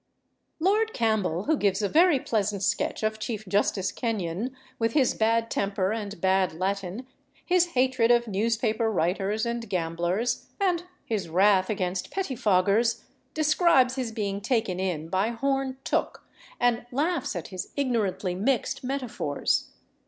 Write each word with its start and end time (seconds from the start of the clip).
Lord 0.59 0.93
Campbell, 0.95 1.43
who 1.43 1.55
gives 1.55 1.83
a 1.83 1.87
very 1.87 2.19
pleasant 2.19 2.63
sketch 2.63 3.03
of 3.03 3.19
Chief 3.19 3.47
Justice 3.47 3.91
Kenyon, 3.91 4.55
with 4.79 4.93
his 4.93 5.13
bad 5.13 5.51
temper 5.51 5.91
and 5.93 6.19
bad 6.19 6.53
Latin, 6.55 7.05
his 7.45 7.73
hatred 7.73 8.09
of 8.09 8.27
newspaper 8.27 8.89
writers 8.91 9.45
and 9.45 9.69
gamblers, 9.69 10.47
and 10.59 10.85
his 11.05 11.29
wrath 11.29 11.69
against 11.69 12.09
pettifoggers, 12.09 13.03
describes 13.35 13.93
his 13.93 14.11
being 14.11 14.41
taken 14.41 14.79
in 14.79 15.07
by 15.07 15.29
Horne 15.29 15.77
Tooke, 15.83 16.25
and 16.59 16.87
laughs 16.91 17.35
at 17.35 17.49
his 17.49 17.69
ignorantly 17.77 18.33
mixed 18.33 18.83
metaphors. 18.83 19.67